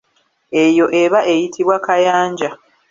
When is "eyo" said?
0.63-0.85